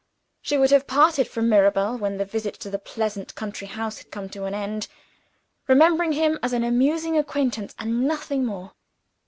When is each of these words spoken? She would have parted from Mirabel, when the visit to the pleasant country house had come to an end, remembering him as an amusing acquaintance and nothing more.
She 0.41 0.57
would 0.57 0.71
have 0.71 0.87
parted 0.87 1.27
from 1.27 1.47
Mirabel, 1.47 1.95
when 1.95 2.17
the 2.17 2.25
visit 2.25 2.55
to 2.61 2.71
the 2.71 2.79
pleasant 2.79 3.35
country 3.35 3.67
house 3.67 3.99
had 3.99 4.09
come 4.09 4.29
to 4.29 4.45
an 4.45 4.55
end, 4.55 4.87
remembering 5.67 6.13
him 6.13 6.39
as 6.41 6.53
an 6.53 6.63
amusing 6.63 7.19
acquaintance 7.19 7.75
and 7.77 8.07
nothing 8.07 8.43
more. 8.43 8.73